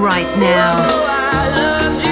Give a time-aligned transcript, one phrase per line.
[0.00, 0.72] right now.
[0.78, 2.09] Oh, You're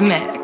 [0.00, 0.43] mix.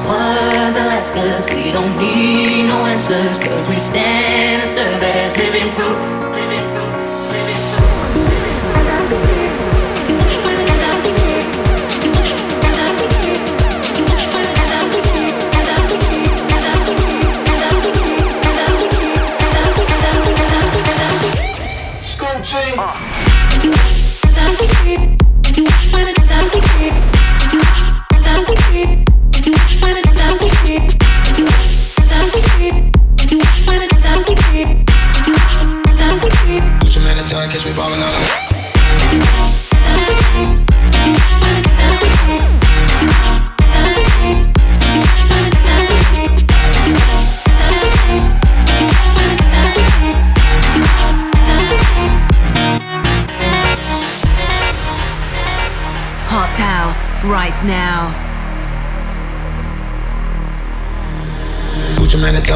[0.06, 5.36] What the last cause we don't need no answers Cause we stand and serve as
[5.36, 5.98] living proof,
[6.32, 6.65] living.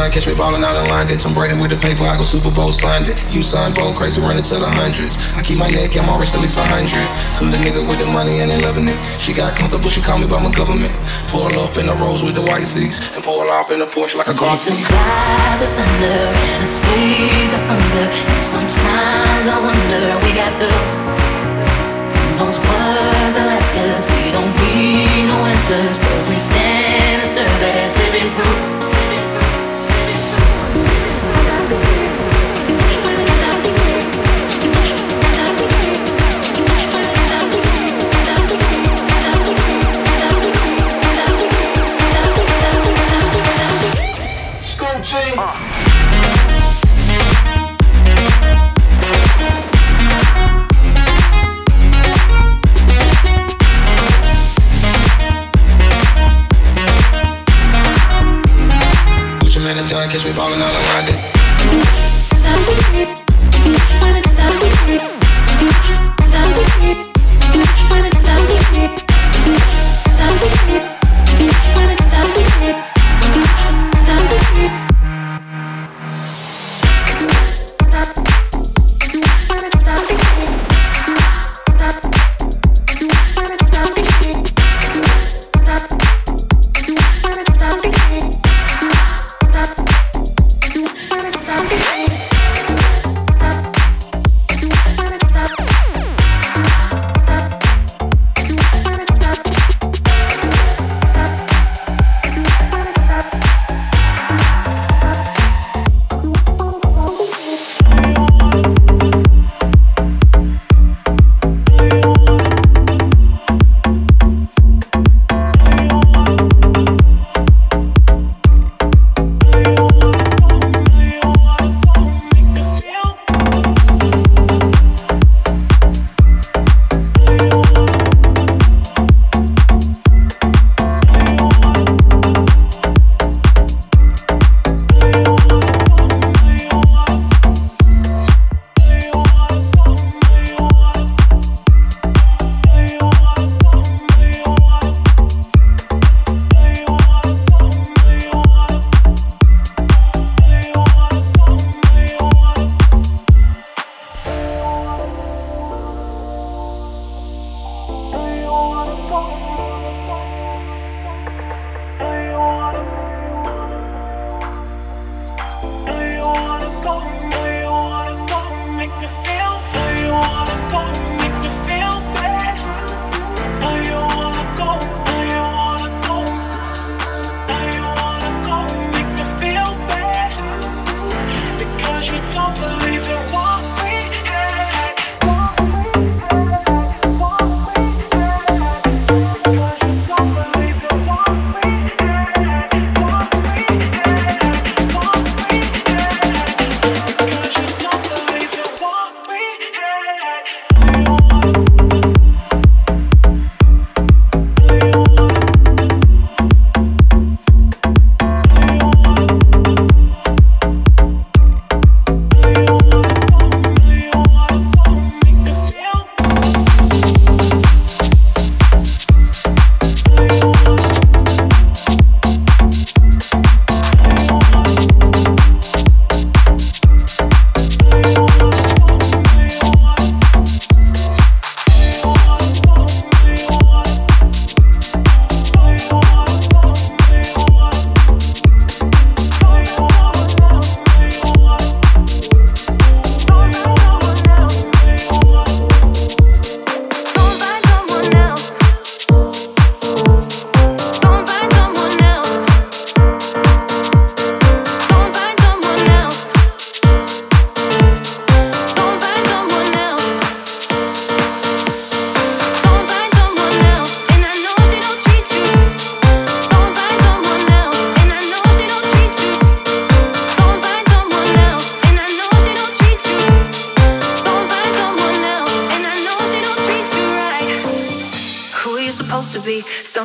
[0.09, 1.19] Catch me ballin' out in London.
[1.19, 3.13] Tom Brady with the paper, I go Super Bowl Sunday.
[3.29, 5.21] You son, bold, crazy, running to the hundreds.
[5.37, 7.05] I keep my neck, I'm always at least a hundred.
[7.39, 8.99] Hood nigga with the money and they loving it.
[9.21, 10.91] She got comfortable, she call me by my government.
[11.29, 14.17] Pull up in the Rolls with the white seats and pull off in the Porsche
[14.17, 14.57] like a car.
[14.57, 16.21] Survive the thunder
[16.59, 18.07] and escape the hunger.
[18.11, 24.51] And sometimes I wonder we got the who knows what the last cause we don't
[24.65, 25.97] need no answers.
[26.03, 28.80] Cause we stand and serve as living proof.
[60.11, 61.30] catch me ballin' out of my.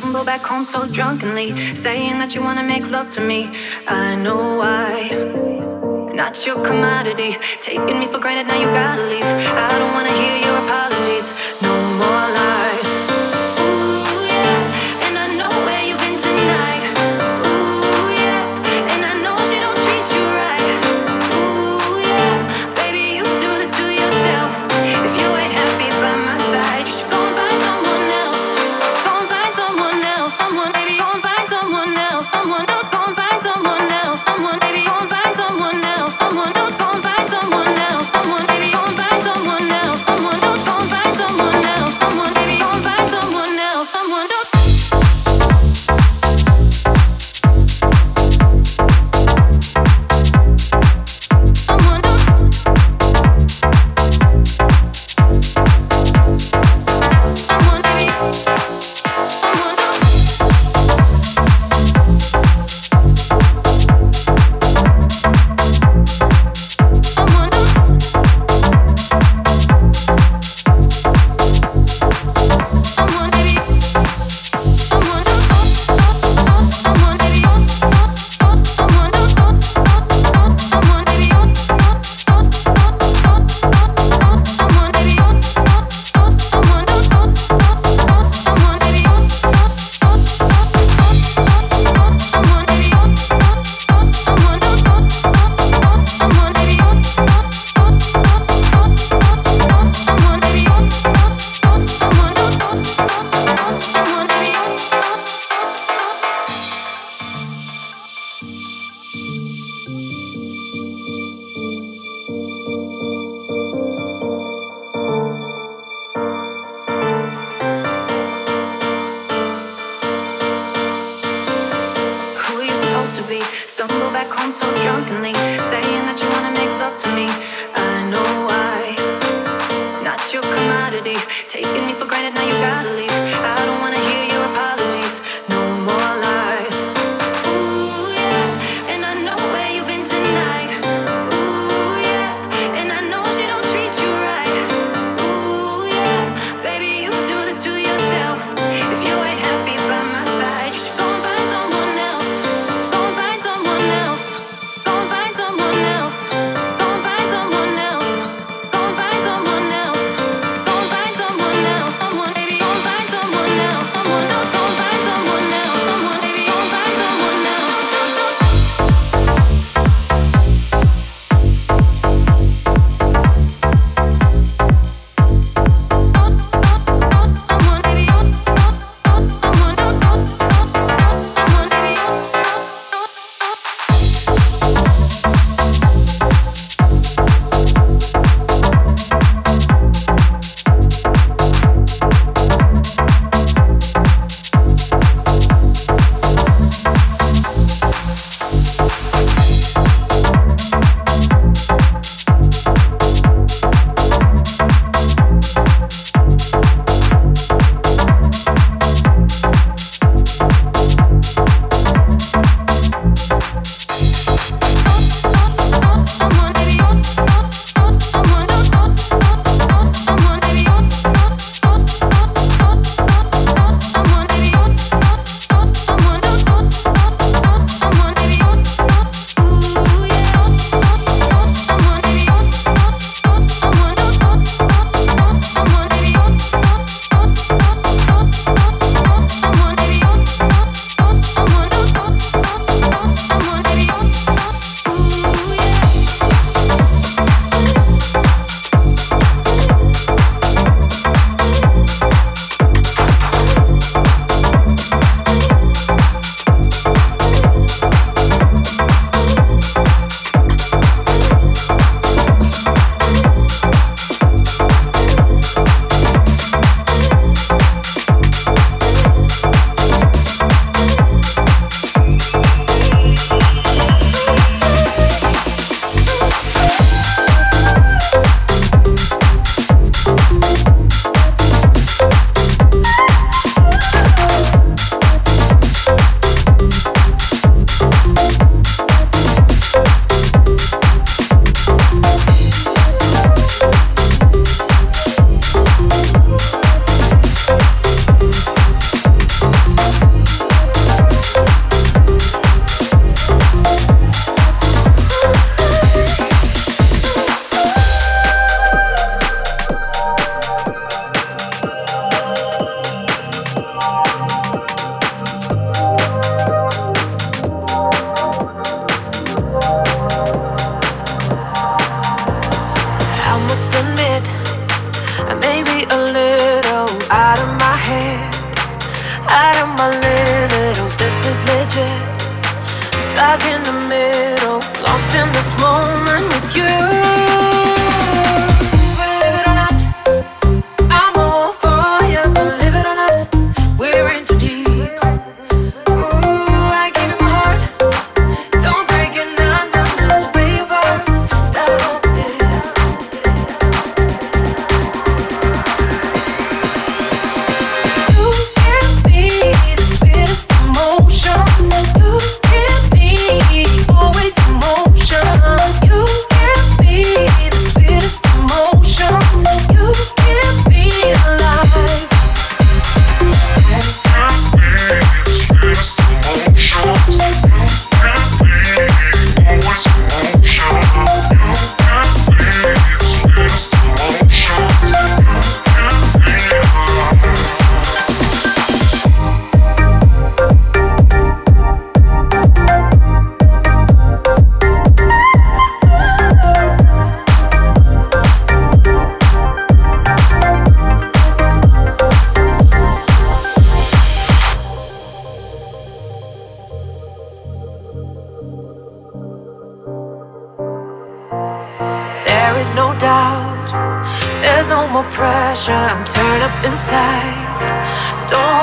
[0.00, 3.50] stumble back home so drunkenly, saying that you wanna make love to me.
[3.88, 5.08] I know why.
[6.12, 9.24] Not your commodity, taking me for granted, now you gotta leave.
[9.24, 11.26] I don't wanna hear your apologies.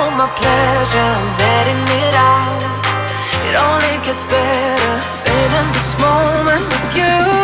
[0.03, 2.61] all my pleasure, I'm letting it out.
[3.47, 4.95] It only gets better,
[5.25, 7.42] babe, in this moment with you.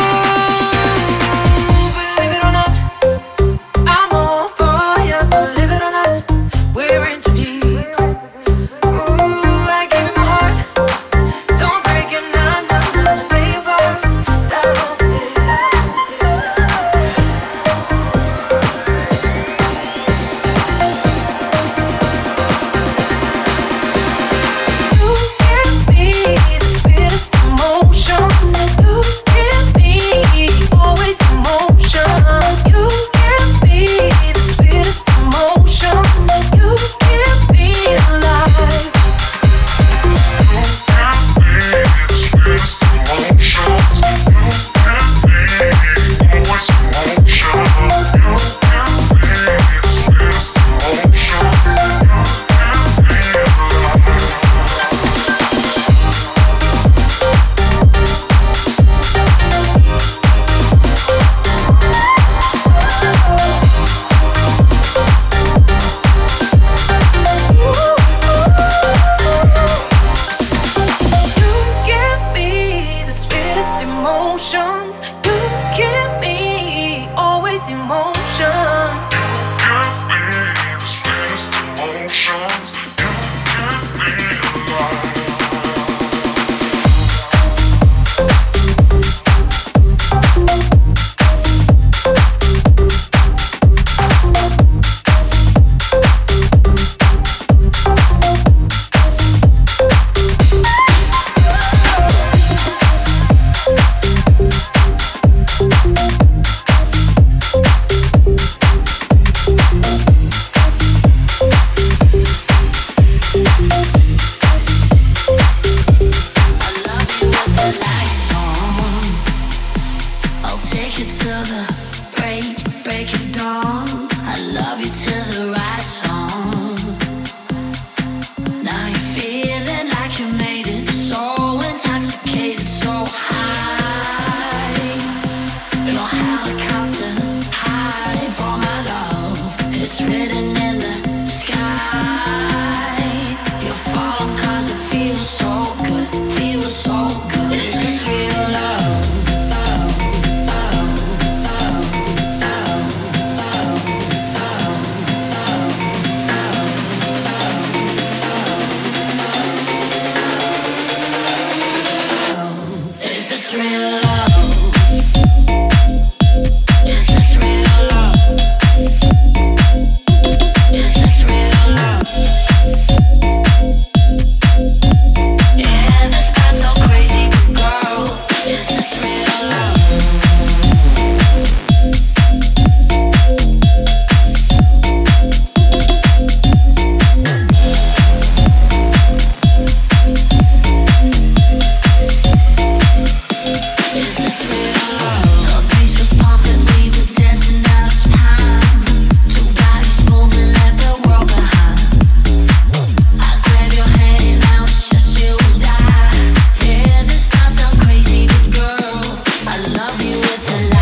[210.16, 210.79] with the light.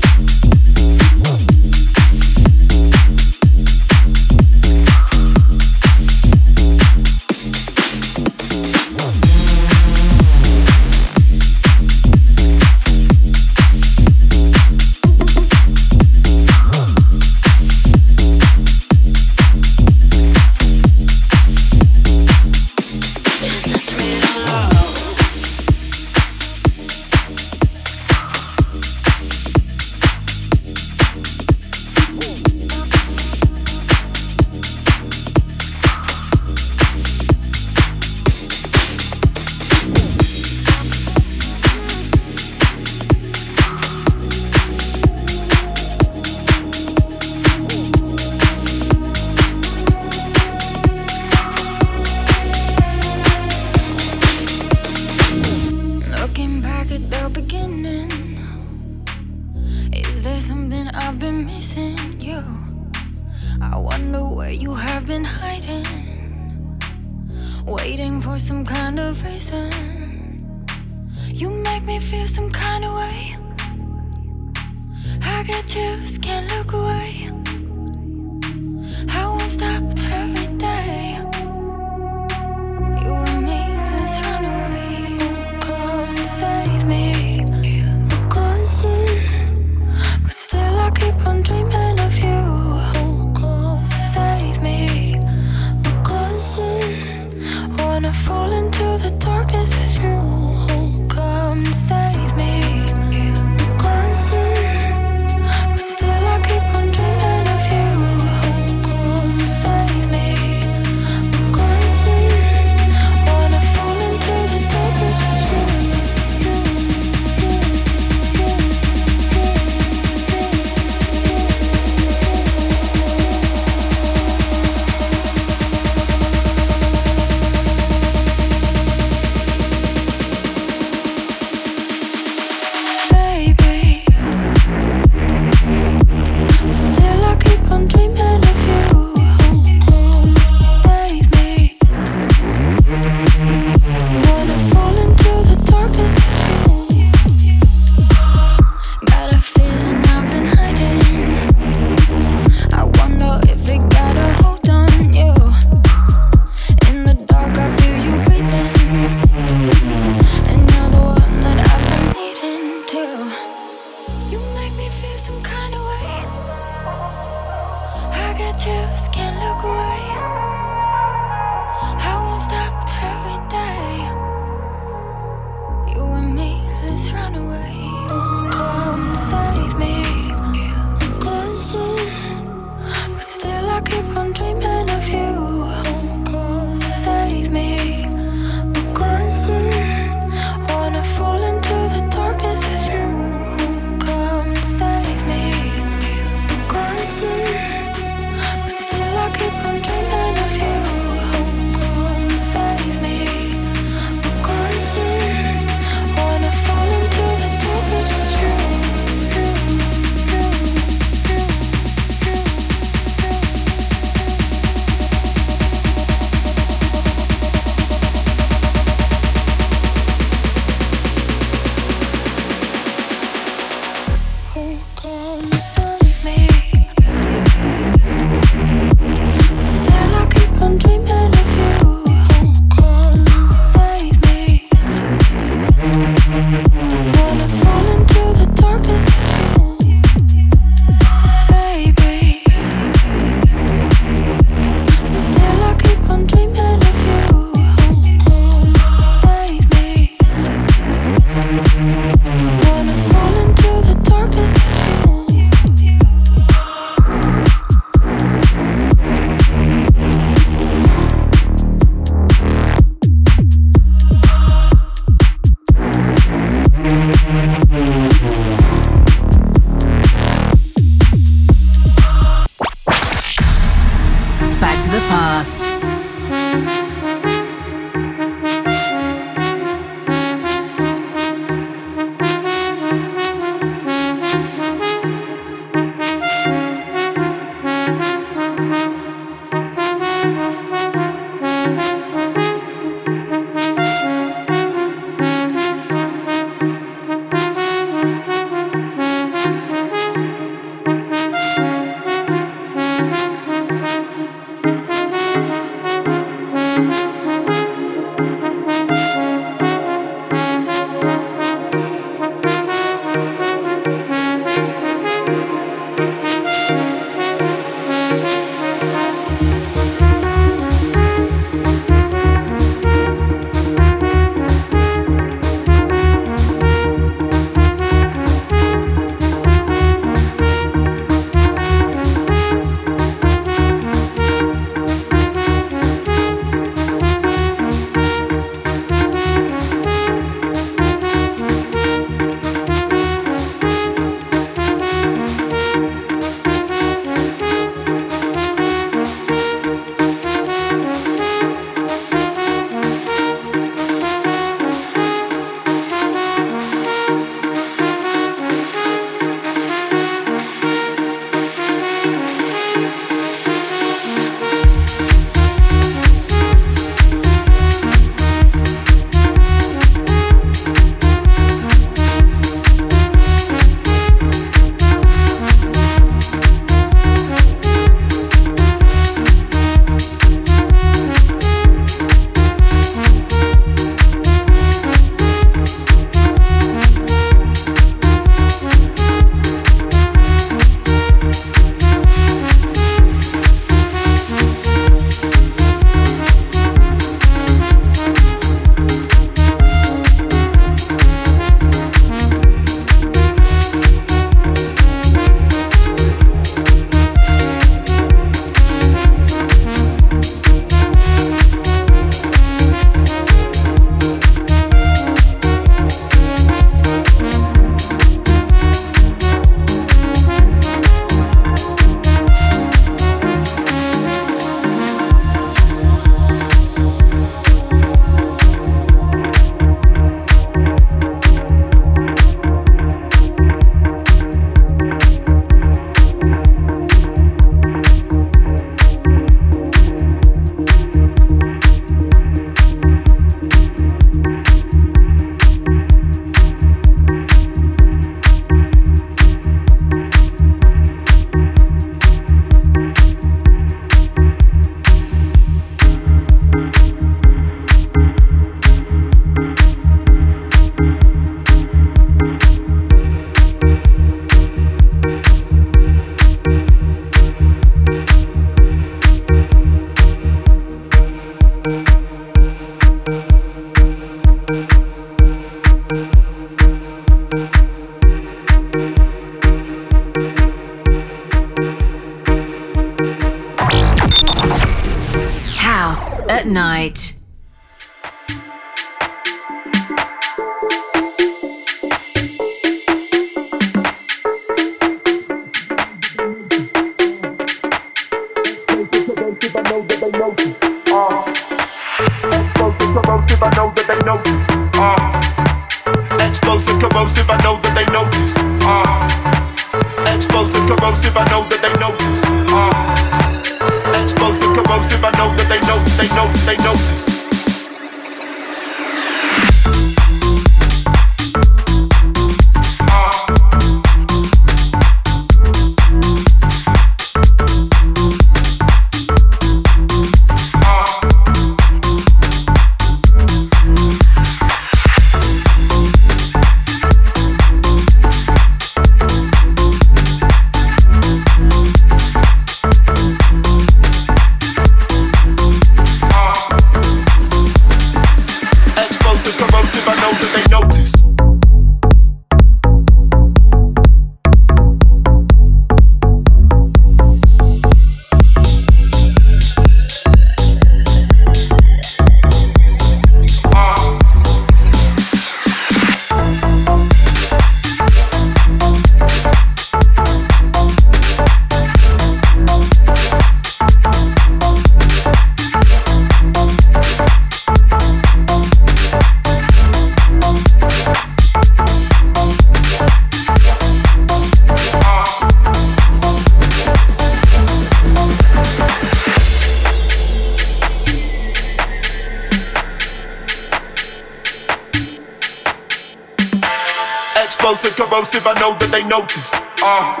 [598.00, 599.34] Corrosive, I know that they notice.
[599.60, 600.00] Uh,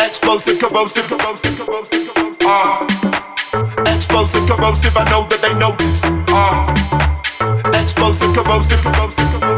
[0.00, 2.40] explosive, corrosive, corrosive, corrosive, corrosive.
[2.40, 2.86] Uh,
[3.92, 6.04] explosive, corrosive, I know that they notice.
[6.32, 6.72] Uh,
[7.78, 9.55] explosive, corrosive, corrosive, corrosive.